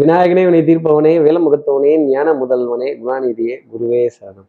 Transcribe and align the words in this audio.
விநாயகனே 0.00 0.44
வினை 0.44 0.60
தீர்ப்பவனே 0.60 1.10
வேலமுகத்தவனே 1.24 1.90
ஞான 2.04 2.32
முதல்வனே 2.32 2.88
குணாநிதியே 3.00 3.56
குருவே 3.72 4.08
சரணம். 4.16 4.48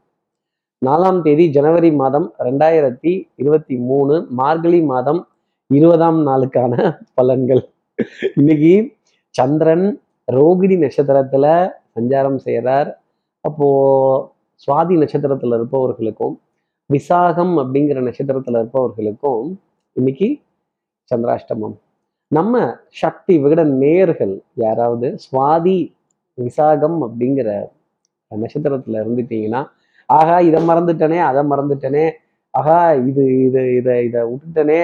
நாலாம் 0.86 1.22
தேதி 1.22 1.50
ஜனவரி 1.50 1.92
மாதம் 1.92 2.34
ரெண்டாயிரத்தி 2.40 3.30
இருபத்தி 3.36 3.78
மூணு 3.78 4.28
மார்கழி 4.30 4.82
மாதம் 4.82 5.28
இருபதாம் 5.68 6.28
நாளுக்கான 6.28 6.98
பலன்கள். 7.22 7.62
இன்னைக்கு 8.36 8.92
சந்திரன் 9.30 10.02
ரோகிணி 10.32 10.78
நட்சத்திரத்துல 10.78 11.70
சஞ்சாரம் 11.96 12.36
செய்கிறார் 12.36 13.04
அப்போ 13.42 13.70
சுவாதி 14.56 14.98
நட்சத்திரத்துல 15.04 15.60
இருப்பவர்களுக்கும் 15.60 16.36
விசாகம் 16.94 17.56
அப்படிங்கிற 17.62 18.02
நட்சத்திரத்துல 18.08 18.60
இருப்பவர்களுக்கும் 18.62 19.60
இன்னைக்கு 19.94 20.40
சந்திராஷ்டமம். 21.16 21.78
நம்ம 22.32 22.56
சக்தி 22.90 23.34
விகட 23.38 23.64
நேர்கள் 23.64 24.34
யாராவது 24.56 25.08
சுவாதி 25.26 25.78
விசாகம் 26.38 26.98
அப்படிங்கிற 27.02 27.50
நட்சத்திரத்துல 28.32 29.02
இருந்துட்டீங்கன்னா 29.02 29.62
ஆகா 30.10 30.38
இதை 30.40 30.60
மறந்துட்டனே 30.64 31.20
அதை 31.20 31.42
மறந்துட்டனே 31.44 32.06
ஆகா 32.54 32.78
இது 33.02 33.24
இது 33.38 33.62
இதை 33.76 34.06
இதை 34.06 34.22
விட்டுட்டனே 34.22 34.82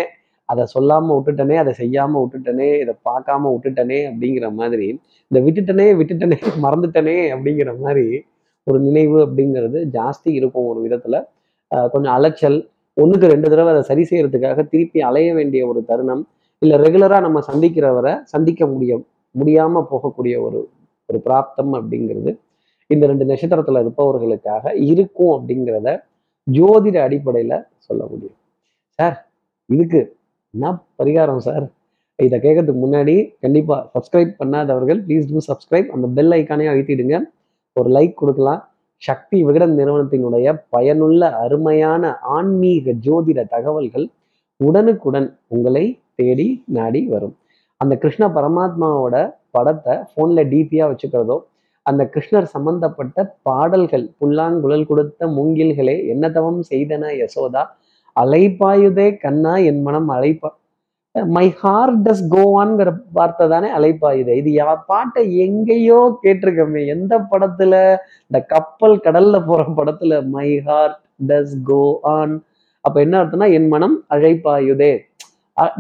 அதை 0.50 0.64
சொல்லாம 0.76 1.14
விட்டுட்டனே 1.14 1.56
அதை 1.58 1.74
செய்யாம 1.78 2.22
விட்டுட்டனே 2.22 2.70
இதை 2.80 2.94
பார்க்காம 3.10 3.52
விட்டுட்டனே 3.52 4.00
அப்படிங்கிற 4.06 4.48
மாதிரி 4.52 4.88
இந்த 5.32 5.40
விட்டுட்டனே 5.40 5.88
விட்டுட்டனே 5.96 6.40
மறந்துட்டனே 6.60 7.18
அப்படிங்கிற 7.32 7.78
மாதிரி 7.80 8.06
ஒரு 8.68 8.80
நினைவு 8.80 9.18
அப்படிங்கிறது 9.26 9.80
ஜாஸ்தி 9.94 10.30
இருக்கும் 10.32 10.68
ஒரு 10.68 10.80
விதத்துல. 10.88 11.18
கொஞ்சம் 11.72 12.14
அலைச்சல் 12.14 12.58
ஒன்றுக்கு 12.98 13.28
ரெண்டு 13.28 13.48
தடவை 13.50 13.70
அதை 13.74 13.82
சரி 13.82 14.04
செய்யறதுக்காக 14.10 14.64
திருப்பி 14.70 15.00
அலைய 15.00 15.34
வேண்டிய 15.34 15.68
ஒரு 15.68 15.86
தருணம் 15.86 16.24
இல்லை 16.62 16.76
ரெகுலராக 16.78 17.22
நம்ம 17.22 17.40
சந்திக்கிறவரை 17.48 18.24
சந்திக்க 18.24 18.66
முடிய 18.66 19.02
முடியாமல் 19.32 19.88
போகக்கூடிய 19.92 20.42
ஒரு 20.42 20.60
ஒரு 21.10 21.22
பிராப்தம் 21.26 21.74
அப்படிங்கிறது 21.74 22.32
இந்த 22.88 23.08
ரெண்டு 23.08 23.26
நட்சத்திரத்தில் 23.26 23.80
இருப்பவர்களுக்காக 23.82 24.74
இருக்கும் 24.74 25.32
அப்படிங்கிறத 25.36 25.90
ஜோதிட 26.48 26.98
அடிப்படையில் 27.02 27.58
சொல்ல 27.78 28.06
முடியும். 28.06 28.38
சார் 29.00 29.18
இதுக்கு 29.66 30.18
என்ன 30.54 30.82
பரிகாரம் 30.96 31.38
சார்? 31.38 31.72
இதை 32.16 32.40
கேட்கறதுக்கு 32.40 32.82
முன்னாடி 32.86 33.36
கண்டிப்பாக 33.40 33.90
சப்ஸ்கிரைப் 33.94 34.34
பண்ணாதவர்கள் 34.38 35.00
ப்ளீஸ் 35.06 35.30
டூ 35.32 35.42
சப்ஸ்கிரைப் 35.48 35.90
அந்த 35.96 36.08
பெல் 36.08 36.32
ஐக்கானே 36.32 36.68
அழுத்திடுங்க. 36.74 37.18
ஒரு 37.74 37.90
லைக் 37.90 38.14
கொடுக்கலாம். 38.14 38.62
சக்தி 39.02 39.44
விகடன் 39.44 39.78
நிறுவனத்தினுடைய 39.78 40.48
பயனுள்ள 40.70 41.30
அருமையான 41.44 42.20
ஆன்மீக 42.22 42.92
ஜோதிட 43.06 43.44
தகவல்கள் 43.56 44.08
உடனுக்குடன் 44.60 45.38
உங்களை 45.48 46.01
தேடி 46.22 46.48
நாடி 46.78 47.02
வரும். 47.14 47.36
அந்த 47.82 47.94
கிருஷ்ண 48.04 48.24
பரமாத்மாவோட 48.38 49.16
படத்தை 49.56 49.94
ஃபோனில் 50.10 50.50
டிபியாக 50.52 50.90
வச்சுக்கிறதோ 50.92 51.38
அந்த 51.86 52.02
கிருஷ்ணர் 52.14 52.48
சம்பந்தப்பட்ட 52.56 53.18
பாடல்கள் 53.48 54.04
புல்லாங்குழல் 54.20 54.90
கொடுத்த 54.90 55.28
மூங்கில்களே 55.38 55.96
என்ன 56.14 56.26
தவம் 56.36 56.60
செய்தன 56.72 57.04
யசோதா? 57.22 57.64
அலைப்பாயுதே 58.16 59.08
கண்ணா 59.24 59.54
என் 59.70 59.82
மனம் 59.88 60.10
அழைப்பா 60.16 60.50
மை 61.36 61.46
ஹார்ட் 61.62 61.98
டஸ் 62.06 62.24
கோவான்ங்கிற 62.34 62.90
வார்த்தை 63.18 63.46
தானே 63.54 63.70
அலைப்பாயுதே 63.78 64.34
இது 64.42 64.52
யா 64.58 64.68
பாட்டை 64.90 65.24
எங்கேயோ 65.46 65.98
கேட்டிருக்கோமே 66.24 66.82
எந்த 66.94 67.14
படத்துல? 67.32 67.74
இந்த 68.32 68.40
கப்பல் 68.54 68.96
கடல்ல 69.06 69.40
போற 69.50 69.64
படத்துல 69.80 70.22
my 70.36 70.50
heart 70.68 70.98
does 71.30 71.56
go 71.70 71.82
on 72.16 72.36
அப்ப 72.86 72.96
என்ன 73.06 73.16
அர்த்தம்னா 73.22 73.50
என் 73.58 73.70
மனம் 73.74 73.98
அழைப்பாயுதே 74.16 74.94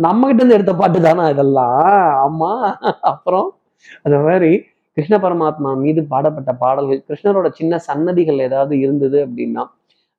நம்ம 0.05 0.21
கிட்ட 0.23 0.41
இருந்து 0.41 0.57
எடுத்த 0.57 0.73
பாட்டு 0.73 0.99
தானே 1.01 1.23
இதெல்லாம்? 1.33 1.77
ஆமா 2.25 2.51
அப்புறம் 3.11 3.47
அந்த 4.05 4.17
மாதிரி 4.25 4.49
கிருஷ்ண 4.97 5.15
பரமாத்மா 5.17 5.69
மீது 5.81 6.01
பாடப்பட்ட 6.11 6.51
பாடல்கள் 6.63 7.05
கிருஷ்ணரோட 7.07 7.49
சின்ன 7.59 7.79
சன்னதிகள் 7.87 8.43
ஏதாவது 8.47 8.73
இருந்தது 8.85 9.17
அப்படின்னா 9.25 9.63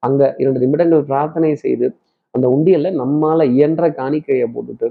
அங்க 0.02 0.22
இரண்டு 0.38 0.62
நிமிடங்கள் 0.64 1.02
பிரார்த்தனை 1.10 1.50
செய்து 1.64 1.86
அந்த 2.34 2.46
உண்டியல்ல 2.54 2.90
நம்மால 3.00 3.44
இயன்ற 3.54 3.86
காணிக்கையை 3.98 4.46
போட்டுட்டு 4.54 4.88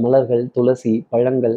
மலர்கள் 0.00 0.44
துளசி 0.56 0.92
பழங்கள் 1.10 1.56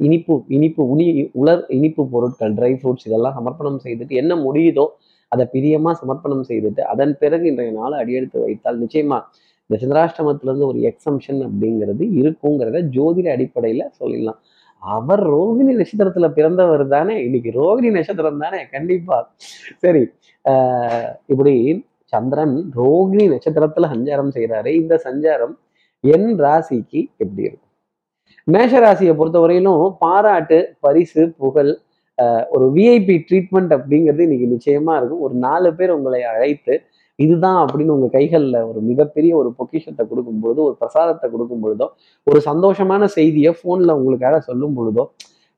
இனிப்பு 0.00 0.34
இனிப்பு 0.56 0.82
உனி 0.92 1.06
உலர் 1.40 1.62
இனிப்பு 1.76 2.02
பொருட்கள் 2.12 2.52
ட்ரை 2.58 2.72
ஃப்ரூட்ஸ் 2.78 3.06
இதெல்லாம் 3.08 3.36
சமர்ப்பணம் 3.38 3.80
செய்துட்டு 3.84 4.14
என்ன 4.14 4.32
முடியுதோ 4.44 4.84
அதை 5.32 5.44
பிரியமா 5.54 5.92
சமர்ப்பணம் 6.00 6.44
செய்துட்டு 6.50 6.82
அதன் 6.92 7.14
பிறகு 7.22 7.46
இன்றைய 7.50 7.72
நாளை 7.78 7.96
அடியெடுத்து 8.02 8.44
வைத்தால் 8.44 8.80
நிச்சயமா 8.82 9.18
இந்த 9.68 9.76
சந்திராஷ்டமத்திலேருந்து 9.82 10.68
ஒரு 10.72 10.80
எக்ஸம்ஷன் 10.90 11.40
அப்படிங்கிறது 11.46 12.04
இருக்குங்கிறத 12.20 12.80
ஜோதிட 12.96 13.28
அடிப்படையில் 13.36 13.92
சொல்லிடலாம். 13.98 14.40
அவர் 14.82 15.22
ரோகிணி 15.34 15.72
நட்சத்திரத்துல 15.78 16.26
பிறந்தவர் 16.38 16.84
தானே. 16.88 17.14
இன்னைக்கு 17.26 17.50
ரோகிணி 17.60 17.90
நட்சத்திரம் 17.96 18.42
தானே. 18.44 18.60
கண்டிப்பா. 18.74 19.18
சரி 19.84 20.02
இப்படி 21.32 21.54
சந்திரன் 22.12 22.56
ரோகிணி 22.80 23.24
நட்சத்திரத்துல 23.32 23.88
சஞ்சாரம் 23.94 24.34
செய்கிறாரு 24.36 24.70
இந்த 24.80 24.94
சஞ்சாரம் 25.06 25.54
என் 26.00 26.28
ராசிக்கு 26.44 27.00
எப்படி 27.22 27.42
இருக்கும்? 27.48 27.72
மேஷ 28.44 28.80
ராசியை 28.84 29.12
பொறுத்தவரையிலும் 29.20 29.84
பாராட்டு 30.04 30.58
பரிசு 30.84 31.22
புகழ் 31.42 31.72
ஒரு 32.54 32.66
விஐபி 32.76 33.16
ட்ரீட்மெண்ட் 33.28 33.72
அப்படிங்கிறது 33.76 34.22
இன்னைக்கு 34.26 34.46
நிச்சயமா 34.52 34.92
இருக்கும். 34.98 35.24
ஒரு 35.26 35.34
நாலு 35.46 35.70
பேர் 35.78 35.96
உங்களை 35.96 36.20
அழைத்து 36.32 36.74
இதுதான் 37.18 37.58
அப்படின்னு 37.62 37.94
உங்க 37.96 38.08
கைகளில் 38.16 38.58
ஒரு 38.70 38.80
மிகப்பெரிய 38.88 39.32
ஒரு 39.40 39.50
பொக்கிஷத்தை 39.58 40.02
கொடுக்கும் 40.04 40.40
பொழுதோ 40.42 40.62
ஒரு 40.68 40.76
பிரசாதத்தை 40.80 41.26
கொடுக்கும் 41.34 41.62
பொழுதோ 41.64 41.86
ஒரு 42.26 42.40
சந்தோஷமான 42.48 43.04
செய்தியை 43.18 43.52
ஃபோனில் 43.58 43.96
உங்களுக்காக 43.98 44.38
சொல்லும் 44.48 44.76
பொழுதோ 44.78 45.04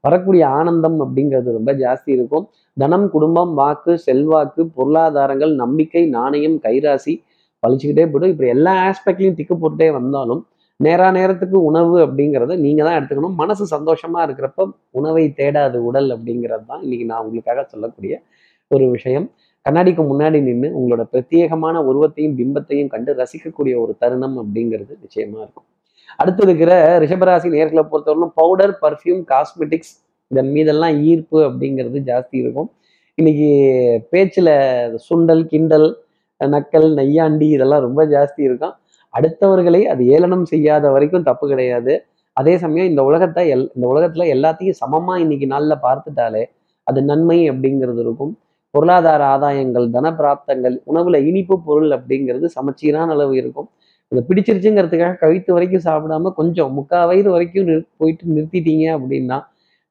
வரக்கூடிய 0.04 0.42
ஆனந்தம் 0.58 0.98
அப்படிங்கிறது 1.04 1.56
ரொம்ப 1.56 1.70
ஜாஸ்தி 1.80 2.10
இருக்கும். 2.16 2.44
தனம் 2.76 3.06
குடும்பம் 3.14 3.52
வாக்கு 3.60 3.92
செல்வாக்கு 4.04 4.62
பொருளாதாரங்கள் 4.76 5.52
நம்பிக்கை 5.62 6.02
நாணயம் 6.16 6.56
கைராசி 6.66 7.14
பழிச்சுக்கிட்டே 7.62 8.04
போய்டும். 8.10 8.32
இப்படி 8.34 8.50
எல்லா 8.56 8.74
ஆஸ்பெக்ட்லையும் 8.88 9.38
திக்கு 9.38 9.54
போட்டுட்டே 9.54 9.88
வந்தாலும் 9.98 10.42
நேரா 10.80 11.06
நேரத்துக்கு 11.16 11.58
உணவு 11.68 11.96
அப்படிங்கிறத 12.04 12.56
நீங்க 12.64 12.80
தான் 12.86 12.98
எடுத்துக்கணும். 12.98 13.36
மனசு 13.42 13.64
சந்தோஷமா 13.76 14.20
இருக்கிறப்ப 14.26 14.66
உணவை 14.98 15.24
தேடாது 15.40 15.78
உடல் 15.88 16.10
அப்படிங்கிறது 16.16 16.64
தான் 16.70 16.82
இன்னைக்கு 16.86 17.06
நான் 17.10 17.24
உங்களுக்காக 17.24 17.64
சொல்லக்கூடிய 17.72 18.14
ஒரு 18.70 18.86
விஷயம். 18.94 19.26
கண்ணாடிக்கு 19.66 20.02
முன்னாடி 20.10 20.38
நின்று 20.48 20.68
உங்களோட 20.78 21.02
பிரத்யேகமான 21.12 21.76
உருவத்தையும் 21.90 22.36
பிம்பத்தையும் 22.38 22.90
கண்டு 22.94 23.10
ரசிக்கக்கூடிய 23.20 23.74
ஒரு 23.82 23.92
தருணம் 24.02 24.36
அப்படிங்கிறது 24.42 24.92
நிச்சயமா 25.02 25.38
இருக்கும். 25.44 25.66
அடுத்து 26.20 26.42
இருக்கிற 26.46 26.72
ரிஷபராசி 27.02 27.48
நேர்களை 27.56 27.82
பொறுத்தவரைக்கும் 27.90 28.34
பவுடர் 28.40 28.74
பர்ஃப்யூம் 28.84 29.22
காஸ்மெட்டிக்ஸ் 29.32 29.94
இதன் 30.30 30.50
மீதெல்லாம் 30.54 30.96
ஈர்ப்பு 31.10 31.38
அப்படிங்கிறது 31.48 31.98
ஜாஸ்தி 32.10 32.36
இருக்கும். 32.44 32.68
இன்னைக்கு 33.18 33.48
பேச்சில் 34.12 34.52
சுண்டல் 35.06 35.44
கிண்டல் 35.52 35.88
நக்கல் 36.40 36.88
நையாண்டி 36.98 37.46
இதெல்லாம் 37.56 37.84
ரொம்ப 37.86 38.00
ஜாஸ்தி 38.14 38.42
இருக்கும். 38.48 38.74
அடுத்தவர்களை 39.14 39.80
அது 39.92 40.02
ஏளனம் 40.14 40.44
செய்யாத 40.52 40.84
வரைக்கும் 40.94 41.26
தப்பு 41.28 41.44
கிடையாது. 41.52 41.92
அதே 42.36 42.54
சமயம் 42.64 42.90
இந்த 42.90 43.02
உலகத்தை 43.08 43.42
எல் 43.54 43.64
இந்த 43.76 43.86
உலகத்தில் 43.92 44.32
எல்லாத்தையும் 44.34 44.80
சமமாக 44.82 45.22
இன்னைக்கு 45.24 45.46
நாளில் 45.52 45.82
பார்த்துட்டாலே 45.86 46.42
அது 46.86 47.00
நன்மை 47.10 47.38
அப்படிங்கிறது 47.52 48.00
இருக்கும். 48.06 48.32
பொருளாதார 48.78 49.22
ஆதாயங்கள் 49.34 49.86
தன 49.94 50.10
பிராப்தங்கள் 50.18 50.74
உணவுல 50.90 51.16
இனிப்பு 51.28 51.54
பொருள் 51.68 51.90
அப்படிங்கிறது 51.96 52.46
சமச்சீரான 52.56 53.14
அளவு 53.16 53.32
இருக்கும். 53.42 53.68
இதை 54.12 54.20
பிடிச்சிருச்சுங்கிறதுக்காக 54.28 55.16
கழித்து 55.22 55.50
வரைக்கும் 55.54 55.82
சாப்பிடாம 55.86 56.30
கொஞ்சம் 56.40 56.70
முக்கால் 56.76 57.08
வயது 57.10 57.30
வரைக்கும் 57.34 57.66
நிறு 57.70 57.82
போயிட்டு 58.00 58.34
நிறுத்திட்டீங்க 58.36 58.84
அப்படின்னா 58.98 59.38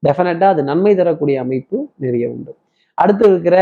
டெஃபினட்டா 0.02 0.46
அது 0.54 0.62
நன்மை 0.70 0.92
தரக்கூடிய 1.00 1.36
அமைப்பு 1.44 1.76
நிறைய 2.04 2.24
உண்டு. 2.34 2.52
அடுத்து 2.98 3.24
இருக்கிற 3.30 3.56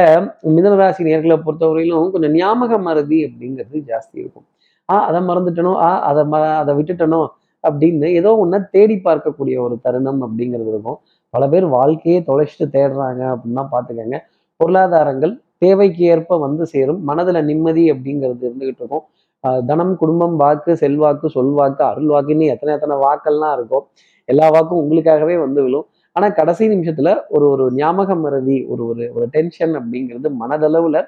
மிதனராசி 0.56 1.02
நேர்களை 1.08 1.36
பொறுத்தவரையிலும் 1.46 2.12
கொஞ்சம் 2.14 2.34
ஞாபக 2.40 2.78
மருதி 2.86 3.18
அப்படிங்கிறது 3.28 3.76
ஜாஸ்தி 3.90 4.16
இருக்கும். 4.22 4.46
ஆ 4.88 4.96
அதை 5.08 5.20
மறந்துட்டனோ 5.30 5.72
ஆ 5.88 5.90
அதை 6.10 6.24
ம 6.32 6.40
அதை 6.60 6.74
விட்டுட்டனோ 6.78 7.20
அப்படின்னு 7.64 8.08
ஏதோ 8.20 8.30
ஒன்றை 8.44 8.60
தேடி 8.76 8.96
பார்க்கக்கூடிய 9.08 9.56
ஒரு 9.66 9.76
தருணம் 9.86 10.20
அப்படிங்கிறது 10.26 10.70
இருக்கும். 10.74 10.98
பல 11.34 11.44
பேர் 11.52 11.66
வாழ்க்கையே 11.78 12.18
தொலைச்சிட்டு 12.30 12.66
தேடுறாங்க 12.76 13.22
அப்படின்னா 13.34 13.64
பார்த்துக்கங்க. 13.74 14.18
பொருளாதாரங்கள் 14.60 15.34
தேவைக்கு 15.64 16.02
ஏற்ப 16.14 16.38
வந்து 16.46 16.64
சேரும். 16.72 17.00
மனதுல 17.08 17.38
நிம்மதி 17.50 17.84
அப்படிங்கிறது 17.92 18.42
இருந்துகிட்டு 18.48 18.82
இருக்கும். 18.82 19.04
தனம் 19.70 19.94
குடும்பம் 20.00 20.36
வாக்கு 20.42 20.72
செல்வாக்கு 20.82 21.26
சொல்வாக்கு 21.36 21.82
அருள் 21.88 22.10
வாக்குன்னு 22.14 22.46
எத்தனை 22.54 22.72
எத்தனை 22.76 22.96
வாக்கெல்லாம் 23.04 23.54
இருக்கும் 23.58 23.84
எல்லா 24.28 24.46
வாக்கும் 24.54 24.80
உங்களுக்காகவே 24.82 25.34
வந்து 25.44 25.60
விழும். 25.66 25.86
ஆனா 26.16 26.26
கடைசி 26.38 26.64
நிமிஷத்துல 26.72 27.08
ஒரு 27.36 27.46
ஒரு 27.54 27.64
ஞாபக 27.80 28.14
மறதி 28.24 28.56
ஒரு 28.72 28.82
ஒரு 28.90 29.04
ஒரு 29.16 29.26
டென்ஷன் 29.34 29.74
அப்படிங்கிறது 29.80 30.28
மனதளவுல 30.42 31.00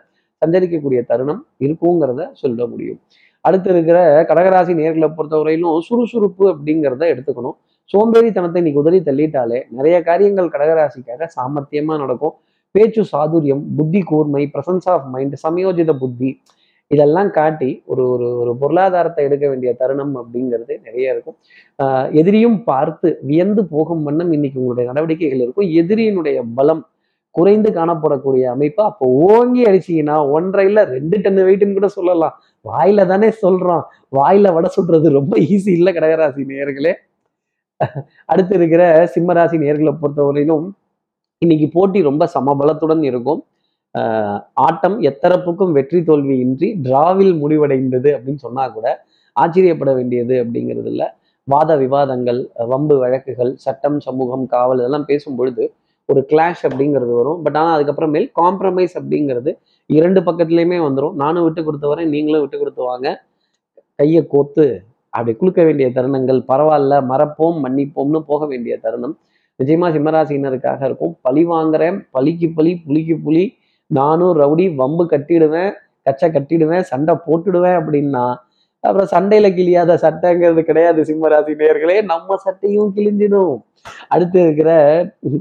சஞ்சரிக்கக்கூடிய 0.42 1.00
தருணம் 1.10 1.40
இருக்குங்கிறத 1.64 2.22
சொல்ல 2.42 2.60
முடியும். 2.72 2.98
அடுத்து 3.44 3.68
இருக்கிற 3.74 3.98
கடகராசி 4.30 4.72
நேர்களை 4.80 5.08
பொறுத்தவரையிலும் 5.16 5.78
சுறுசுறுப்பு 5.88 6.44
அப்படிங்கிறத 6.52 7.02
எடுத்துக்கணும். 7.12 7.56
சோம்பேறித்தனத்தை 7.90 8.60
இன்னைக்கு 8.62 8.82
உதறி 8.84 8.98
தள்ளிட்டாலே 9.08 9.58
நிறைய 9.78 9.96
காரியங்கள் 10.08 10.52
கடகராசிக்காக 10.54 11.28
சாமர்த்தியமா 11.36 11.94
நடக்கும். 12.02 12.34
பேச்சு 12.78 13.04
சாதுரியம் 13.12 13.64
புத்தி 13.76 14.02
கூர்மை 14.02 14.44
பிரசன்ஸ் 14.54 14.88
ஆஃப் 14.94 15.08
மைண்ட் 15.14 15.36
சமயோஜித 15.48 15.92
புத்தி 15.98 16.30
இதெல்லாம் 16.90 17.30
காட்டி 17.30 17.70
ஒரு 17.84 18.04
ஒரு 18.10 18.26
ஒரு 18.38 18.52
பொருளாதாரத்தை 18.60 19.22
எடுக்க 19.24 19.48
வேண்டிய 19.48 19.70
தருணம் 19.74 20.14
அப்படிங்கிறது 20.16 20.74
நிறைய 20.84 21.12
இருக்கும். 21.12 21.36
ஆஹ் 21.82 22.06
எதிரியும் 22.12 22.64
பார்த்து 22.64 23.08
வியந்து 23.22 23.62
போகும் 23.66 24.02
வண்ணம் 24.02 24.32
இன்னைக்கு 24.32 24.60
உங்களுடைய 24.60 24.86
நடவடிக்கைகள் 24.90 25.42
இருக்கும். 25.44 25.68
எதிரியினுடைய 25.80 26.38
பலம் 26.54 26.82
குறைந்து 27.34 27.70
காணப்படக்கூடிய 27.72 28.44
அமைப்பு 28.44 28.82
அப்போ 28.82 29.06
ஓங்கி 29.06 29.62
அடிச்சிங்கன்னா 29.64 30.16
ஒன்றையில் 30.36 30.82
ரெண்டு 30.86 31.16
டன் 31.20 31.38
வெயிட்டுன்னு 31.38 31.72
கூட 31.72 31.88
சொல்லலாம். 31.88 32.34
வாயில 32.64 33.06
தானே 33.06 33.28
சொல்றோம். 33.42 33.84
வாயில 34.12 34.52
வடை 34.52 34.70
சுடுறது 34.76 35.10
ரொம்ப 35.10 35.34
ஈஸி 35.38 35.72
இல்லை 35.78 35.92
கடகராசி 35.94 36.44
நேர்களே 36.52 36.94
அடுத்து 38.24 38.54
இருக்கிற 38.56 38.82
சிம்மராசி 39.14 39.56
நேர்களை 39.64 39.92
பொறுத்தவரையிலும் 40.02 40.66
இன்னைக்கு 41.42 41.66
போட்டி 41.74 41.98
ரொம்ப 42.02 42.24
சமபலத்துடன் 42.34 43.02
இருக்கும். 43.10 43.40
ஆஹ் 43.94 44.38
ஆட்டம் 44.66 44.96
எத்தரப்புக்கும் 45.00 45.74
வெற்றி 45.76 46.00
தோல்வியின்றி 46.08 46.68
டிராவில் 46.86 47.32
முடிவடைந்தது 47.42 48.10
அப்படின்னு 48.16 48.42
சொன்னா 48.46 48.64
கூட 48.68 48.86
ஆச்சரியப்பட 49.36 49.90
வேண்டியது 49.94 50.34
அப்படிங்கிறது 50.42 50.88
இல்லை 50.92 51.06
வாத 51.48 51.70
விவாதங்கள் 51.82 52.40
வம்பு 52.72 52.96
வழக்குகள் 52.98 53.52
சட்டம் 53.64 53.98
சமூகம் 54.06 54.44
காவல் 54.46 54.80
இதெல்லாம் 54.82 55.06
பேசும் 55.10 55.36
பொழுது 55.36 55.64
ஒரு 56.08 56.20
கிளாஷ் 56.30 56.64
அப்படிங்கிறது 56.68 57.12
வரும். 57.20 57.38
பட் 57.44 57.56
ஆனால் 57.60 57.74
அதுக்கப்புறமேல் 57.76 58.26
காம்ப்ரமைஸ் 58.40 58.94
அப்படிங்கிறது 59.00 59.50
இரண்டு 59.90 60.20
பக்கத்துலையுமே 60.20 60.78
வந்துடும் 60.86 61.16
நானும் 61.22 61.44
விட்டு 61.46 61.62
கொடுத்தவரை 61.62 62.04
நீங்களும் 62.14 62.42
விட்டு 62.44 62.58
கொடுத்து 62.58 62.82
வாங்க. 62.82 63.08
கையை 63.98 64.22
கோத்து 64.34 64.66
அப்படி 65.14 65.32
குலுக்க 65.40 65.60
வேண்டிய 65.68 65.88
தருணங்கள் 65.96 66.40
பரவாயில்ல 66.52 66.94
மறப்போம் 67.12 67.58
மன்னிப்போம்னு 67.64 68.20
போக 68.30 68.42
வேண்டிய 68.46 68.74
தருணம். 68.84 69.16
நிச்சயமா 69.60 69.88
சிம்மராசினருக்காக 69.94 70.80
இருக்கும். 70.88 71.14
பழி 71.26 71.42
வாங்குறேன் 71.52 71.96
பழிக்கு 72.16 72.48
பழி 72.56 72.72
புலிக்கு 72.86 73.16
புலி 73.24 73.44
நானும் 73.90 74.34
ரவுடி 74.40 74.66
வம்பு 74.80 75.04
கட்டிடுவேன் 75.12 75.72
கச்சை 76.06 76.28
கட்டிடுவேன் 76.34 76.84
சண்டை 76.90 77.14
போட்டுடுவேன் 77.26 77.78
அப்படின்னா 77.80 78.26
அப்புறம் 78.84 79.08
சண்டையில 79.14 79.46
கிழியாத 79.56 79.92
சட்டைங்கிறது 80.02 80.62
கிடையாது 80.68 81.00
சிம்மராசி 81.08 81.52
நேர்களே 81.62 81.96
நம்ம 82.10 82.36
சட்டையும் 82.44 82.92
கிழிஞ்சிடும். 82.96 83.56
அடுத்து 84.14 84.38
இருக்கிற 84.44 84.70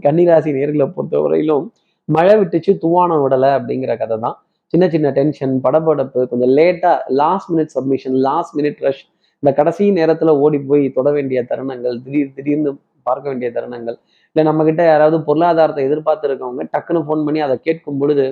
கன்னிராசி 0.05 0.51
நேர்களை 0.57 0.87
பொறுத்தவரையிலும் 0.95 1.65
மழை 2.09 2.33
விட்டுச்சு 2.39 2.71
துவானம் 2.83 3.21
விடலை 3.23 3.51
அப்படிங்கிற 3.57 3.93
கதை 4.01 4.17
தான். 4.25 4.37
சின்ன 4.73 4.85
சின்ன 4.93 5.07
டென்ஷன் 5.17 5.53
படபடப்பு 5.65 6.21
கொஞ்சம் 6.31 6.53
லேட்டா 6.59 6.93
last 7.21 7.49
minute 7.53 7.73
submission 7.75 8.17
last 8.27 8.55
minute 8.59 8.81
rush 8.85 9.03
இந்த 9.43 9.51
கடைசி 9.59 9.85
நேரத்துல 9.99 10.33
ஓடி 10.43 10.59
போய் 10.69 10.83
தொட 10.97 11.07
வேண்டிய 11.17 11.39
தருணங்கள் 11.51 11.97
திடீர் 12.05 12.35
திடீர்னு 12.37 12.71
பார்க்க 13.09 13.31
வேண்டிய 13.31 13.49
தருணங்கள். 13.57 13.97
இல்லை 14.31 14.43
நம்ம 14.49 14.63
கிட்ட 14.69 14.81
யாராவது 14.91 15.17
பொருளாதாரத்தை 15.27 15.83
எதிர்பார்த்து 15.89 16.27
இருக்கவங்க 16.29 16.63
டக்குன்னு 16.73 17.01
ஃபோன் 17.07 17.25
பண்ணி 17.27 17.41
அதை 17.47 17.55
கேட்கும் 17.67 17.99
பொழுது 18.01 18.25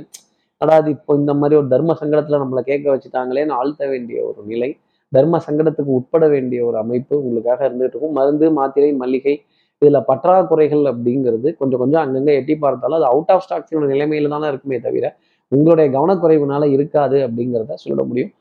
அதாவது 0.61 0.89
இப்போ 0.95 1.11
இந்த 1.21 1.31
மாதிரி 1.39 1.55
ஒரு 1.61 1.67
தர்ம 1.73 1.95
சங்கடத்துல 2.01 2.37
நம்மளை 2.43 2.61
கேட்க 2.69 2.85
வச்சுட்டாங்களேன்னு 2.93 3.55
ஆழ்த்த 3.59 3.83
வேண்டிய 3.93 4.17
ஒரு 4.29 4.41
நிலை. 4.51 4.69
தர்ம 5.11 5.39
சங்கடத்துக்கு 5.47 5.91
உட்பட 5.99 6.25
வேண்டிய 6.33 6.59
ஒரு 6.67 6.77
அமைப்பு 6.83 7.13
உங்களுக்காக 7.23 7.59
இருந்துட்டு 7.67 7.95
இருக்கும். 7.95 8.15
மருந்து 8.19 8.47
மாத்திரை 8.57 8.89
மல்லிகை 9.01 9.35
இதில் 9.81 10.05
பற்றாக்குறைகள் 10.09 10.83
அப்படிங்கிறது 10.91 11.47
கொஞ்சம் 11.59 11.81
கொஞ்சம் 11.81 12.01
அங்கங்கே 12.03 12.33
எட்டி 12.39 12.53
பார்த்தாலும் 12.63 12.97
அது 12.99 13.07
அவுட் 13.11 13.31
ஆஃப் 13.33 13.43
ஸ்டாக்ஸோட 13.45 13.85
நிலைமையில 13.93 14.29
தானே 14.35 14.47
இருக்குமே 14.51 14.77
தவிர 14.85 15.05
உங்களுடைய 15.51 15.87
கவனக்குறைவுனால 15.95 16.63
இருக்காது 16.75 17.17
அப்படிங்கிறத 17.25 17.75
சொல்ல 17.85 18.03
முடியும். 18.09 18.31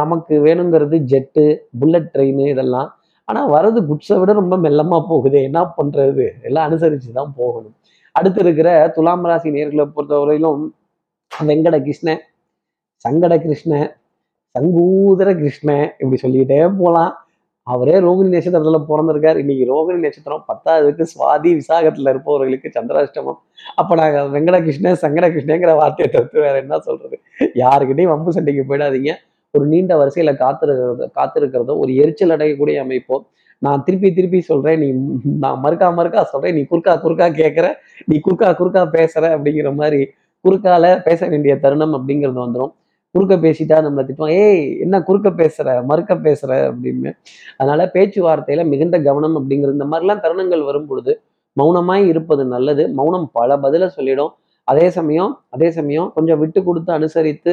நமக்கு 0.00 0.34
வேணுங்கிறது 0.46 0.96
ஜெட்டு 1.12 1.44
புல்லட் 1.80 2.10
ட்ரெயின் 2.14 2.42
இதெல்லாம் 2.52 2.88
ஆனால் 3.30 3.50
வரது 3.54 3.80
குட்ஸை 3.90 4.16
விட 4.20 4.32
ரொம்ப 4.40 4.56
மெல்லமாக 4.66 5.02
போகுது. 5.12 5.38
என்ன 5.48 5.60
பண்ணுறது 5.78 6.26
எல்லாம் 6.48 6.66
அனுசரித்து 6.68 7.16
தான் 7.20 7.32
போகணும். 7.40 7.74
அடுத்து 8.18 8.40
இருக்கிற 8.44 8.68
துலாம் 8.96 9.26
ராசி 9.30 9.48
நேர்களை 9.56 9.86
பொறுத்தவரையிலும் 9.96 10.62
வெங்கட 11.32 11.76
கிருஷ்ண 11.86 12.18
சங்கட 13.04 13.34
கிருஷ்ணன் 13.44 13.88
சங்கூதர 14.54 15.28
கிருஷ்ண 15.42 15.70
இப்படி 16.00 16.18
சொல்லிக்கிட்டே 16.22 16.58
போகலாம் 16.80 17.12
அவரே 17.66 17.96
ரோகிணி 18.04 18.30
நட்சத்திரத்தில் 18.34 18.86
பிறந்திருக்கார். 18.88 19.38
இன்னைக்கு 19.42 19.64
ரோகிணி 19.72 19.98
நட்சத்திரம் 20.06 20.44
பத்தாவதுக்கு 20.48 21.04
சுவாதி 21.12 21.50
விசாகத்தில் 21.58 22.10
இருப்பவர்களுக்கு 22.12 22.68
சந்திராஷ்டமம். 22.76 23.38
அப்போ 23.80 23.92
நாங்கள் 24.00 24.30
வெங்கடகிருஷ்ணன் 24.34 25.00
சங்கடகிருஷ்ணங்கிற 25.04 25.72
வார்த்தையை 25.80 26.08
தவிர்த்து 26.14 26.44
வேற 26.46 26.56
என்ன 26.64 26.78
சொல்றது? 26.88 27.16
யாருக்கிட்டையும் 27.62 28.12
வம்பு 28.14 28.34
சண்டைக்கு 28.36 28.64
போயிடாதீங்க. 28.70 29.12
ஒரு 29.54 29.64
நீண்ட 29.66 29.92
வரிசையில 30.00 30.32
காத்திருக்கிறத 30.40 31.06
காத்திருக்கிறதோ 31.16 31.74
ஒரு 31.82 31.92
எரிச்சல் 32.02 32.34
அடையக்கூடிய 32.34 32.76
அமைப்போ 32.82 33.16
நான் 33.62 33.82
திருப்பி 33.86 34.08
திருப்பி 34.10 34.40
சொல்றேன் 34.42 34.78
நீ 34.82 34.88
நான் 35.42 35.58
மறுக்கா 35.64 35.88
மறுக்கா 35.96 36.20
சொல்றேன் 36.30 36.54
நீ 36.58 36.62
குறுக்கா 36.70 36.92
குறுக்கா 37.02 37.26
கேட்குற 37.40 37.66
நீ 38.08 38.16
குறுக்கா 38.26 38.48
குறுக்கா 38.60 38.82
பேசுற 38.94 39.24
அப்படிங்கிற 39.34 39.70
மாதிரி 39.80 40.00
குறுக்கால 40.44 40.84
பேச 41.08 41.20
வேண்டிய 41.28 41.54
தருணம் 41.64 41.96
அப்படிங்கிறது 41.98 42.40
வந்துடும் 42.44 42.72
குறுக்க 43.14 43.34
பேசிட்டா 43.44 43.76
நம்மளை 43.84 44.02
திட்டுவாங்க 44.02 44.34
ஏய் 44.42 44.64
என்ன 44.84 44.96
குறுக்க 45.06 45.28
பேசுற 45.40 45.68
மறுக்க 45.88 46.12
பேசுற? 46.26 46.50
அப்படின்னு. 46.68 47.10
அதனால 47.56 47.84
பேச்சுவார்த்தையில 47.94 48.64
மிகுந்த 48.72 48.96
கவனம் 49.08 49.36
அப்படிங்கிறது 49.38 49.76
இந்த 49.78 49.88
மாதிரிலாம் 49.92 50.22
தருணங்கள் 50.24 50.62
வரும் 50.68 50.86
பொழுது 50.86 51.12
மௌனமாய் 51.56 52.04
இருப்பது 52.06 52.42
நல்லது. 52.46 52.84
மௌனம் 52.98 53.26
பல 53.32 53.56
பதில 53.64 53.86
சொல்லிடும். 53.96 54.32
அதே 54.68 54.86
சமயம் 54.98 55.32
அதே 55.48 55.68
சமயம் 55.70 56.08
கொஞ்சம் 56.16 56.40
விட்டு 56.42 56.60
கொடுத்து 56.62 56.90
அனுசரித்து 56.92 57.52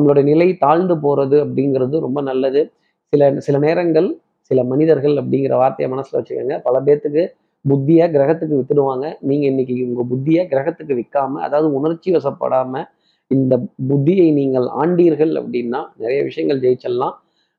நம்மளுடைய 0.00 0.22
நிலை 0.22 0.56
தாழ்ந்து 0.56 0.94
போறது 0.96 1.36
அப்படிங்கிறது 1.44 2.00
ரொம்ப 2.00 2.20
நல்லது. 2.20 2.72
சில 3.08 3.40
சில 3.40 3.58
நேரங்கள் 3.58 4.18
சில 4.40 4.64
மனிதர்கள் 4.64 5.12
அப்படிங்கிற 5.12 5.48
வார்த்தையை 5.48 5.98
மனசுல 5.98 6.14
வச்சுக்கோங்க. 6.14 6.60
பல 6.62 6.80
பேர்த்துக்கு 6.80 7.28
புத்தியை 7.68 8.08
கிரகத்துக்கு 8.10 8.60
வித்துடுவாங்க. 8.60 9.14
நீங்க 9.20 9.46
இன்னைக்கு 9.46 9.92
உங்க 9.92 10.04
புத்தியை 10.14 10.44
கிரகத்துக்கு 10.44 10.94
விற்காம 10.94 11.32
அதாவது 11.32 11.74
உணர்ச்சி 11.74 12.12
வசப்படாம 12.12 12.84
இந்த 13.26 13.58
புத்தியை 13.88 14.32
நீங்கள் 14.32 14.62
ஆண்டீர்கள் 14.62 15.32
அப்படின்னா 15.40 15.84
நிறைய 15.96 16.22
விஷயங்கள் 16.22 16.60
ஜெயிச்சிடலாம். 16.60 17.12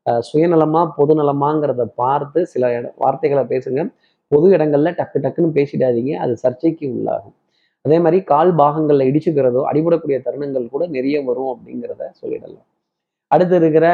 சுயநலமா 0.06 0.20
சுயநலமா 0.34 0.90
பொதுநலமாங்கிறத 0.98 1.84
பார்த்து 1.96 2.46
சில 2.46 2.78
இட- 2.78 2.94
வார்த்தைகளை 2.98 3.44
பேசுங்க. 3.44 3.94
பொது 4.28 4.52
இடங்கள்ல 4.52 4.92
டக்கு 4.92 5.20
டக்குன்னு 5.20 5.52
பேசிடாதீங்க. 5.54 6.14
அது 6.14 6.38
சர்ச்சைக்கு 6.38 6.94
உள்ளாகும். 6.94 7.34
அதே 7.86 7.98
மாதிரி 8.04 8.20
கால் 8.32 8.52
பாகங்களில் 8.62 9.10
இடிச்சுக்கிறதோ 9.10 9.62
அடிபடக்கூடிய 9.72 10.18
தருணங்கள் 10.28 10.72
கூட 10.76 10.84
நிறைய 10.96 11.18
வரும் 11.30 11.52
அப்படிங்கிறத 11.54 12.04
சொல்லிடலாம். 12.22 12.66
அடுத்து 13.32 13.56
இருக்கிற 13.62 13.86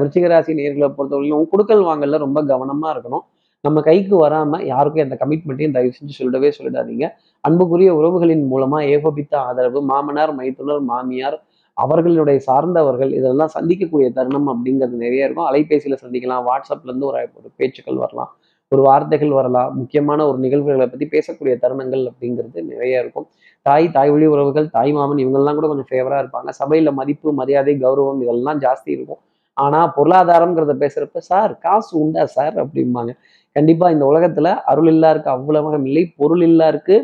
விருச்சிகராசி 0.00 0.52
நேர்களை 0.60 0.88
பொறுத்தவரையிலும் 0.96 1.50
கொடுக்கல் 1.52 1.84
வாங்கல 1.88 2.18
ரொம்ப 2.26 2.38
கவனமாக 2.50 2.92
இருக்கணும். 2.94 3.24
நம்ம 3.64 3.80
கைக்கு 3.88 4.14
வராமல் 4.24 4.64
யாருக்கும் 4.72 5.04
எந்த 5.04 5.16
கமிட்மெண்ட்டையும் 5.22 5.74
தயவு 5.76 5.92
செஞ்சு 5.96 6.14
சொல்லிடவே 6.18 6.48
சொல்லிடாதீங்க. 6.58 7.06
அன்புக்குரிய 7.44 7.90
உறவுகளின் 7.98 8.44
மூலமாக 8.52 8.88
ஏகோபித்த 8.94 9.34
ஆதரவு 9.48 9.80
மாமனார் 9.90 10.32
மைத்துனர் 10.38 10.82
மாமியார் 10.90 11.36
அவர்களுடைய 11.76 12.38
சார்ந்தவர்கள் 12.48 13.12
இதெல்லாம் 13.18 13.52
சந்திக்கக்கூடிய 13.56 14.08
தருணம் 14.16 14.48
அப்படிங்கிறது 14.52 14.96
நிறைய 15.04 15.26
இருக்கும். 15.26 15.48
அலைபேசியில் 15.50 16.02
சந்திக்கலாம் 16.04 16.46
வாட்ஸ்அப்லேருந்து 16.48 17.08
ஒரு 17.10 17.20
ஒரு 17.38 17.48
பேச்சுக்கள் 17.60 18.02
வரலாம். 18.04 18.32
ஒரு 18.72 18.82
வார்த்தைகள் 18.88 19.32
வரலாம் 19.38 19.70
முக்கியமான 19.78 20.20
ஒரு 20.30 20.38
நிகழ்வுகளை 20.44 20.86
பற்றி 20.92 21.06
பேசக்கூடிய 21.14 21.54
தருணங்கள் 21.62 22.04
அப்படிங்கிறது 22.10 22.58
நிறைய 22.70 23.02
இருக்கும். 23.02 23.26
தாய் 23.66 23.86
தாய் 23.96 24.12
வழி 24.12 24.26
உறவுகள் 24.34 24.66
தாய் 24.76 24.92
மாமன் 24.96 25.20
இவங்கெல்லாம் 25.24 25.58
கூட 25.58 25.66
கொஞ்சம் 25.72 25.88
ஃபேவராக 25.90 26.22
இருப்பாங்க. 26.24 26.50
சபையில் 26.60 26.90
மதிப்பு 27.00 27.32
மரியாதை 27.40 27.74
கௌரவம் 27.84 28.22
இதெல்லாம் 28.24 28.60
ஜாஸ்தி 28.64 28.90
இருக்கும். 28.96 29.20
ஆனால் 29.56 29.88
பொருளாதாரம்ங்கிறத 29.96 30.74
பேசுகிறப்ப 30.82 31.20
சார் 31.30 31.52
காசு 31.64 31.92
உண்டா 32.02 32.22
சார்? 32.36 32.54
அப்படிம்பாங்க. 32.62 33.12
கண்டிப்பாக 33.56 33.94
இந்த 33.94 34.04
உலகத்தில் 34.10 34.50
அருள் 34.72 34.90
இல்லாருக்கு 34.94 35.30
அவ்வுலகம் 35.36 35.84
இல்லை 35.88 36.04
பொருள் 36.20 36.44
இல்லாருக்கு 36.48 36.96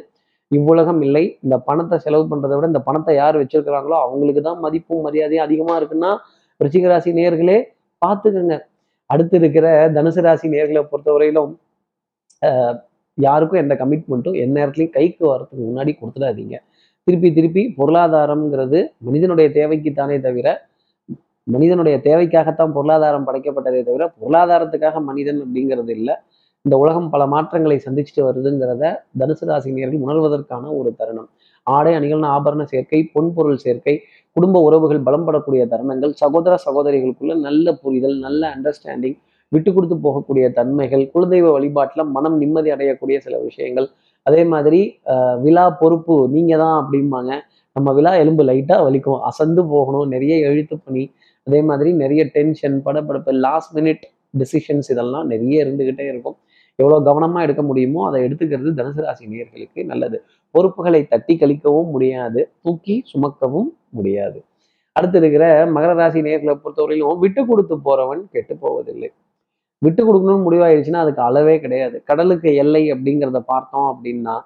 இவ்வுலகம் 0.50 1.00
இல்லை. 1.06 1.24
இந்த 1.44 1.56
பணத்தை 1.68 1.96
செலவு 2.04 2.24
பண்ணுறத 2.30 2.54
விட 2.56 2.66
இந்த 2.72 2.82
பணத்தை 2.88 3.14
யார் 3.20 3.40
வச்சிருக்கிறாங்களோ 3.40 3.96
அவங்களுக்கு 4.06 4.42
தான் 4.48 4.60
மதிப்பும் 4.66 5.04
மரியாதையும் 5.06 5.46
அதிகமாக 5.46 5.78
இருக்குன்னா 5.80 6.12
ரிச்சிகராசி 6.60 7.10
நேர்களே 7.20 7.58
பார்த்துக்கோங்க 8.02 8.56
அடுத்து 9.10 9.36
இருக்கிற 9.40 9.66
தனுசு 9.96 10.22
ராசி 10.24 10.46
நேர்களை 10.54 10.80
பொறுத்தவரையிலும் 10.90 11.52
யாருக்கும் 13.18 13.60
எந்த 13.62 13.74
கமிட்மெண்ட்டும் 13.82 14.36
எந்த 14.42 14.54
நேரத்துலையும் 14.60 14.94
கைக்கு 14.96 15.24
வரத்துக்கு 15.32 15.64
முன்னாடி 15.68 15.92
கொடுத்துடாதீங்க. 16.00 16.56
திருப்பி 17.06 17.28
திருப்பி 17.36 17.62
பொருளாதாரம்ங்கிறது 17.78 18.78
மனிதனுடைய 19.06 19.48
தேவைக்குத்தானே 19.58 20.16
தவிர 20.26 20.48
மனிதனுடைய 21.46 21.96
தேவைக்காகத்தான் 22.06 22.74
பொருளாதாரம் 22.76 23.26
படைக்கப்பட்டதே 23.28 23.80
தவிர 23.88 24.04
பொருளாதாரத்துக்காக 24.20 25.00
மனிதன் 25.10 25.40
அப்படிங்கிறது 25.44 25.92
இல்லை. 25.98 26.14
இந்த 26.64 26.74
உலகம் 26.82 27.08
பல 27.12 27.22
மாற்றங்களை 27.34 27.76
சந்திச்சுட்டு 27.84 28.22
வருதுங்கிறத 28.28 28.84
தனுசு 29.20 29.44
ராசினியர்கள் 29.50 30.02
உணர்வதற்கான 30.06 30.64
ஒரு 30.78 30.90
தருணம். 31.00 31.28
ஆடை 31.66 31.92
அணிகள்ன 31.98 32.28
ஆபரண 32.36 32.62
சேர்க்கை 32.72 33.00
பொன்பொருள் 33.14 33.62
சேர்க்கை 33.64 33.94
குடும்ப 34.36 34.60
உறவுகள் 34.66 35.00
பலம்படக்கூடிய 35.08 35.62
தருணங்கள் 35.72 36.12
சகோதர 36.22 36.54
சகோதரிகளுக்குள்ள 36.66 37.34
நல்ல 37.46 37.72
புரிதல் 37.82 38.16
நல்ல 38.26 38.42
அண்டர்ஸ்டாண்டிங் 38.56 39.18
விட்டு 39.54 39.70
கொடுத்து 39.76 39.96
போகக்கூடிய 40.06 40.46
தன்மைகள் 40.58 41.04
குலதெய்வ 41.12 41.52
வழிபாட்டில் 41.56 42.10
மனம் 42.16 42.36
நிம்மதி 42.42 42.70
அடையக்கூடிய 42.74 43.18
சில 43.26 43.36
விஷயங்கள். 43.46 43.86
அதே 44.26 44.42
மாதிரி 44.52 44.80
விழா 45.44 45.64
பொறுப்பு 45.82 46.16
நீங்கள் 46.34 46.60
தான் 46.62 46.76
அப்படிம்பாங்க. 46.80 47.32
நம்ம 47.76 47.92
விழா 47.98 48.12
எலும்பு 48.22 48.42
லைட்டாக 48.50 48.84
வலிக்கும். 48.88 49.20
அசந்து 49.28 49.62
போகணும் 49.72 50.06
நிறைய 50.14 50.34
எழுத்து 50.50 50.76
பணி 50.84 51.02
அதே 51.46 51.60
மாதிரி 51.68 51.90
நிறைய 52.02 52.22
டென்ஷன் 52.34 52.76
படபடப்பு 52.86 53.32
லாஸ்ட் 53.46 53.72
மினிட் 53.76 54.04
டிசிஷன்ஸ் 54.40 54.90
இதெல்லாம் 54.94 55.28
நிறைய 55.32 55.64
இருந்துகிட்டே 55.64 56.06
இருக்கும். 56.12 56.36
எவ்வளோ 56.78 56.98
கவனமாக 57.06 57.44
எடுக்க 57.46 57.62
முடியுமோ 57.68 58.00
அதை 58.08 58.18
எடுத்துக்கிறது 58.26 58.72
தனுசு 58.80 59.00
ராசி 59.06 59.24
நேயர்களுக்கு 59.30 59.80
நல்லது. 59.92 60.18
பொறுப்புகளை 60.54 61.00
தட்டி 61.12 61.34
கழிக்கவும் 61.40 61.88
முடியாது 61.94 62.40
தூக்கி 62.64 62.96
சுமக்கவும் 63.12 63.70
முடியாது. 63.98 64.38
அடுத்து 64.96 65.18
இருக்கிற 65.22 65.44
மகர 65.76 65.90
ராசி 66.00 66.20
நேர்களை 66.26 66.54
பொறுத்தவரையிலும் 66.62 67.22
விட்டு 67.24 67.42
கொடுத்து 67.50 67.74
போறவன் 67.86 68.22
கெட்டு 68.34 68.54
போவதில்லை. 68.64 69.10
விட்டு 69.84 70.02
கொடுக்கணும்னு 70.08 70.44
முடிவாயிடுச்சுன்னா 70.46 71.02
அதுக்கு 71.04 71.22
அளவே 71.28 71.56
கிடையாது. 71.64 71.96
கடலுக்கு 72.10 72.48
எல்லை 72.62 72.82
அப்படிங்கிறத 72.94 73.40
பார்த்தோம் 73.52 73.88
அப்படின்னா 73.92 74.36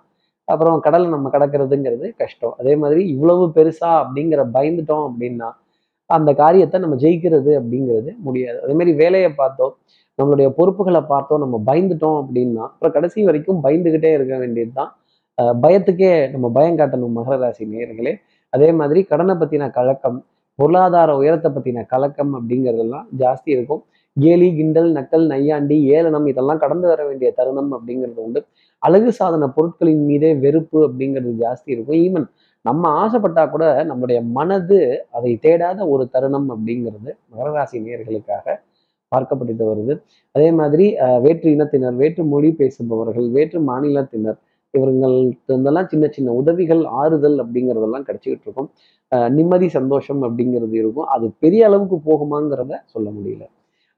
அப்புறம் 0.49 0.79
கடலை 0.87 1.07
நம்ம 1.15 1.31
கடக்கிறதுங்கிறது 1.35 2.07
கஷ்டம். 2.23 2.55
அதே 2.61 2.73
மாதிரி 2.83 3.03
இவ்வளவு 3.15 3.45
பெருசா 3.57 3.91
அப்படிங்கிற 4.03 4.43
பயந்துட்டோம் 4.57 5.05
அப்படின்னா 5.09 5.49
அந்த 6.11 6.31
காரியத்தை 6.41 6.79
நம்ம 6.85 6.97
ஜெயிக்கிறது 7.05 7.53
அப்படிங்கிறது 7.61 8.11
முடியாது. 8.27 8.59
அதே 8.65 8.75
மாதிரி 8.79 8.93
வேலையை 9.03 9.31
பார்த்தோம் 9.43 9.73
நம்மளுடைய 10.19 10.49
பொறுப்புகளை 10.57 11.01
பார்த்தோம் 11.13 11.43
நம்ம 11.45 11.57
பயந்துட்டோம் 11.69 12.19
அப்படின்னா 12.23 12.65
அப்புறம் 12.73 12.95
கடைசி 12.97 13.25
வரைக்கும் 13.29 13.63
பயந்துகிட்டே 13.67 14.11
இருக்க 14.17 14.35
வேண்டியது 14.43 14.73
தான் 14.81 14.91
பயத்துக்கே 15.65 16.11
நம்ம 16.33 16.47
பயம் 16.57 16.79
காட்டணும் 16.81 17.15
மகர 17.19 17.37
ராசி 17.43 17.65
நேர்களே 17.73 18.13
அதே 18.53 18.69
மாதிரி 18.81 19.01
கடனை 19.13 19.35
பத்தின 19.43 19.69
கலக்கம் 19.79 20.19
பொருளாதார 20.59 21.11
உயரத்தை 21.21 21.51
பத்தின 21.55 21.85
கலக்கம் 21.93 22.33
அப்படிங்கிறதெல்லாம் 22.39 23.07
ஜாஸ்தி 23.23 23.51
இருக்கும். 23.57 23.83
கேலி 24.17 24.49
கிண்டல் 24.59 24.91
நக்கல் 24.97 25.27
நையாண்டி 25.33 25.77
ஏளனம் 25.97 26.27
இதெல்லாம் 26.33 26.61
கடந்து 26.65 26.87
வர 26.93 27.01
வேண்டிய 27.09 27.29
தருணம் 27.39 27.71
அப்படிங்கிறது 27.77 28.21
உண்டு. 28.27 28.41
அழகு 28.83 29.11
சாதன 29.19 29.49
பொருட்களின் 29.57 30.05
மீதே 30.09 30.31
வெறுப்பு 30.45 30.79
அப்படிங்கிறது 30.89 31.33
ஜாஸ்தி 31.45 31.71
இருக்கும். 31.75 32.01
ஈவன் 32.07 32.27
நம்ம 32.65 32.91
ஆசைப்பட்டா 33.03 33.45
கூட 33.55 33.65
நம்முடைய 33.91 34.19
மனது 34.37 34.79
அதை 35.17 35.33
தேடாத 35.47 35.87
ஒரு 35.95 36.05
தருணம் 36.15 36.49
அப்படிங்கிறது 36.55 37.11
மகராசி 37.33 37.79
நேர்களுக்காக 37.87 38.57
பார்க்கப்பட்டு 39.13 39.65
வருது. 39.71 39.95
அதே 40.35 40.49
மாதிரி 40.61 40.85
வேற்று 41.25 41.49
இனத்தினர் 41.57 41.97
வேற்று 42.03 42.23
மொழி 42.35 42.51
பேசுபவர்கள் 42.61 43.29
வேற்று 43.37 43.61
மாநிலத்தினர் 43.71 44.39
இவர்கள்ட்டெல்லாம் 44.75 45.89
சின்ன 45.93 46.05
சின்ன 46.17 46.35
உதவிகள் 46.43 46.83
ஆறுதல் 47.01 47.37
அப்படிங்கிறதெல்லாம் 47.43 48.07
கிடைச்சிக்கிட்டு 48.07 48.47
இருக்கும். 48.49 48.71
நிம்மதி 49.39 49.69
சந்தோஷம் 49.79 50.23
அப்படிங்கிறது 50.27 50.77
இருக்கும். 50.83 51.09
அது 51.17 51.27
பெரிய 51.45 51.67
அளவுக்கு 51.71 51.99
போகுமாங்கிறத 52.09 52.79
சொல்ல 52.95 53.09
முடியல. 53.17 53.45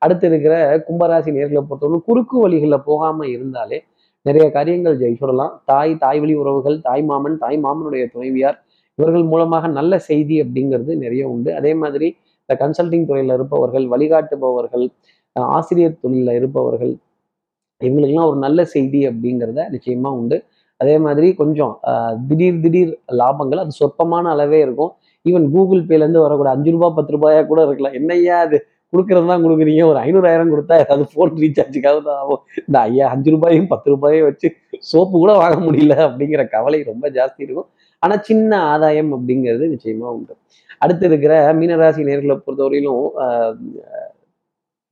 அடுத்து 0.02 0.26
இருக்கிற 0.30 0.54
கும்பராசி 0.86 1.30
நேர்களை 1.36 1.62
பொறுத்தவரை 1.68 2.00
குறுக்கு 2.08 2.36
வழிகளில் 2.44 2.84
போகாமல் 2.88 3.30
இருந்தாலே 3.34 3.78
நிறைய 4.26 4.44
காரியங்கள் 4.56 5.00
ஜெயிச்சுடலாம். 5.02 5.52
தாய் 5.70 5.92
தாய் 6.04 6.20
வழி 6.22 6.34
உறவுகள் 6.42 6.76
தாய் 6.86 7.04
மாமன் 7.10 7.36
தாய் 7.42 7.58
மாமனுடைய 7.64 8.04
துணைவியார் 8.12 8.58
இவர்கள் 8.98 9.24
மூலமாக 9.32 9.68
நல்ல 9.78 9.92
செய்தி 10.08 10.36
அப்படிங்கிறது 10.42 10.92
நிறைய 11.04 11.22
உண்டு. 11.34 11.50
அதே 11.60 11.72
மாதிரி 11.82 12.08
இந்த 12.42 12.54
கன்சல்டிங் 12.62 13.06
துறையில் 13.08 13.34
இருப்பவர்கள் 13.36 13.86
வழிகாட்டுபவர்கள் 13.92 14.86
ஆசிரியர் 15.56 16.00
தொழிலில் 16.02 16.36
இருப்பவர்கள் 16.40 16.92
இவங்களுக்கெல்லாம் 17.80 18.28
ஒரு 18.32 18.38
நல்ல 18.46 18.60
செய்தி 18.74 19.00
அப்படிங்கிறத 19.10 19.62
நிச்சயமா 19.74 20.10
உண்டு. 20.18 20.36
அதே 20.80 20.94
மாதிரி 21.06 21.28
கொஞ்சம் 21.40 21.72
திடீர் 22.28 22.60
திடீர் 22.64 22.92
லாபங்கள் 23.20 23.62
அது 23.64 23.72
சொற்பமான 23.80 24.24
அளவே 24.34 24.60
இருக்கும். 24.66 24.92
ஈவன் 25.26 25.46
கூகுள் 25.54 25.82
பேலேருந்து 25.90 26.24
வரக்கூடிய 26.24 26.52
அஞ்சு 26.56 26.70
ரூபாய் 26.76 26.96
பத்து 26.96 27.12
ரூபாயா 27.16 27.40
கூட 27.50 27.60
இருக்கலாம். 27.66 27.96
என்னையா 28.00 28.38
அது? 28.46 28.58
கொடுக்கறது 28.94 29.30
தான் 29.32 29.44
கொடுக்குறீங்க. 29.44 29.84
ஒரு 29.92 29.98
ஐநூறாயிரம் 30.06 30.52
கொடுத்தா 30.54 30.74
ஏதாவது 30.84 31.06
ஃபோன் 31.12 31.32
ரீசார்ஜுக்காக 31.44 31.98
தான் 32.08 32.20
ஆகும். 32.22 32.42
இந்த 32.66 32.78
ஐயா 32.88 33.06
அஞ்சு 33.14 33.30
ரூபாயும் 33.36 33.70
பத்து 33.72 33.88
ரூபாயும் 33.94 34.26
வச்சு 34.30 34.50
சோப்பு 34.90 35.16
கூட 35.22 35.32
வாங்க 35.42 35.58
முடியல 35.68 35.94
அப்படிங்கிற 36.08 36.42
கவலை 36.56 36.80
ரொம்ப 36.92 37.08
ஜாஸ்தி 37.18 37.42
இருக்கும். 37.46 37.68
ஆனால் 38.02 38.22
சின்ன 38.28 38.50
ஆதாயம் 38.72 39.10
அப்படிங்கிறது 39.16 39.64
நிச்சயமாக 39.74 40.16
உண்டு. 40.16 40.34
அடுத்து 40.84 41.04
இருக்கிற 41.10 41.34
மீனராசி 41.58 42.02
நேர்களை 42.08 42.36
பொறுத்தவரையிலும் 42.46 43.04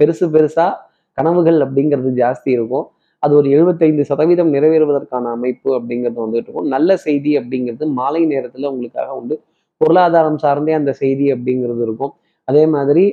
பெருசு 0.00 0.26
பெருசா 0.34 0.66
கனவுகள் 1.18 1.58
அப்படிங்கிறது 1.64 2.10
ஜாஸ்தி 2.22 2.50
இருக்கும். 2.56 2.86
அது 3.22 3.32
ஒரு 3.40 3.48
எழுபத்தைந்து 3.56 4.02
சதவீதம் 4.10 4.52
நிறைவேறுவதற்கான 4.54 5.32
அமைப்பு 5.36 5.68
அப்படிங்கிறது 5.78 6.18
வந்துட்டு 6.22 6.48
இருக்கும். 6.48 6.70
நல்ல 6.74 6.96
செய்தி 7.06 7.32
அப்படிங்கிறது 7.40 7.86
மாலை 7.98 8.22
நேரத்தில் 8.32 8.70
உங்களுக்காக 8.70 9.10
உண்டு. 9.20 9.36
பொருளாதாரம் 9.80 10.40
சார்ந்தே 10.44 10.74
அந்த 10.78 10.92
செய்தி 11.02 11.26
அப்படிங்கிறது 11.34 11.82
இருக்கும். 11.86 12.12
அதே 12.48 12.64
மாதிரி 12.74 13.04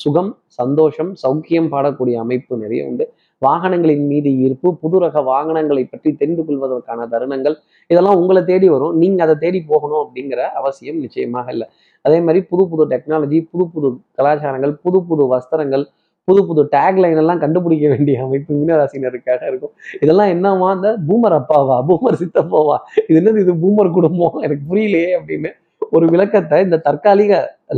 சுகம் 0.00 0.30
சந்தோஷம் 0.58 1.10
சௌக்கியம் 1.22 1.68
பாடக்கூடிய 1.72 2.14
அமைப்பு 2.24 2.56
நிறைய 2.62 2.82
உண்டு. 2.90 3.04
வாகனங்களின் 3.42 4.04
மீது 4.10 4.30
ஈர்ப்பு 4.44 4.68
புது 4.82 4.96
ரக 5.02 5.22
வாகனங்களை 5.28 5.82
பற்றி 5.92 6.10
தெரிந்து 6.20 6.42
கொள்வதற்கான 6.46 7.06
தருணங்கள் 7.14 7.56
இதெல்லாம் 7.90 8.18
உங்களை 8.20 8.42
தேடி 8.50 8.68
வரும். 8.74 8.94
நீங்க 9.02 9.20
அதை 9.26 9.34
தேடி 9.44 9.60
போகணும் 9.70 10.02
அப்படிங்கிற 10.04 10.42
அவசியம் 10.60 11.00
நிச்சயமாக 11.04 11.46
இல்லை. 11.54 11.66
அதே 12.04 12.18
மாதிரி 12.26 12.40
புது 12.50 12.64
புது 12.70 12.84
டெக்னாலஜி 12.92 13.40
புது 13.52 13.64
புது 13.74 13.88
கலாச்சாரங்கள் 14.18 14.74
புது 14.84 15.00
புது 15.08 15.24
வஸ்திரங்கள் 15.32 15.84
புது 16.28 16.40
புது 16.48 16.62
டேக்லைன் 16.74 17.20
எல்லாம் 17.22 17.40
கண்டுபிடிக்க 17.44 17.86
வேண்டிய 17.92 18.16
அமைப்பு 18.26 18.52
மீனராசினருக்காக 18.58 19.42
இருக்கும். 19.50 19.72
இதெல்லாம் 20.04 20.30
என்னவா 20.34 20.68
இந்த 20.76 20.90
பூமர் 21.08 21.36
அப்பாவா? 21.38 21.76
பூமர் 21.88 22.20
சித்தப்பாவா? 22.22 22.76
இது 23.08 23.16
என்னது? 23.20 23.42
இது 23.44 23.54
பூமர் 23.64 23.90
குடும்பம்? 23.98 24.36
எனக்கு 24.46 24.64
புரியலையே 24.70 25.10
அப்படின்னு 25.18 25.50
ஒரு 25.96 26.06
விளக்கத்தை 26.14 26.58
இந்த 26.66 26.76
தற்காலிக 26.86 27.32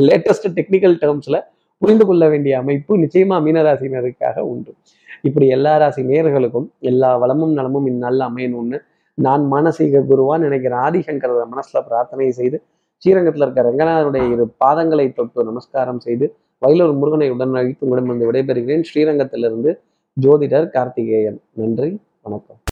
லேட்டஸ்ட் 0.09 0.49
டெக்னிக்கல் 0.59 0.97
டேர்ம்ஸ்ல 1.03 1.39
புரிந்து 1.85 2.07
கொள்ள 2.07 2.29
வேண்டிய 2.29 2.59
அமைப்பு 2.59 2.99
நிச்சயமா 2.99 3.37
மீனராசினருக்காக 3.47 4.39
உண்டு. 4.39 4.75
இப்படி 5.23 5.47
எல்லா 5.47 5.77
ராசி 5.77 6.03
நேர்களுக்கும் 6.03 6.69
எல்லா 6.79 7.17
வளமும் 7.17 7.53
நலமும் 7.53 7.87
இந்நல்ல 7.87 8.29
அமையணும்னு 8.29 8.79
நான் 9.15 9.43
மானசீக 9.53 10.03
குருவான்னு 10.11 10.47
நினைக்கிறேன். 10.49 10.79
ஆதிசங்கர 10.79 11.43
மனசுல 11.55 11.81
பிரார்த்தனை 11.87 12.31
செய்து 12.31 12.63
ஸ்ரீரங்கத்தில் 12.97 13.43
இருக்க 13.43 13.63
ரங்கநாதனுடைய 13.63 14.33
இரு 14.33 14.55
பாதங்களை 14.65 15.13
தொட்டு 15.13 15.45
நமஸ்காரம் 15.45 16.01
செய்து 16.01 16.35
வயலூர் 16.67 16.95
முருகனை 16.95 17.31
உடன் 17.31 17.55
அழைத்து 17.55 17.87
உங்களிடம் 17.87 18.13
வந்து 18.13 18.31
விடைபெறுகிறேன். 18.33 18.85
ஸ்ரீரங்கத்திலிருந்து 18.95 19.73
ஜோதிடர் 20.21 20.69
கார்த்திகேயன். 20.69 21.41
நன்றி 21.53 22.01
வணக்கம். 22.23 22.61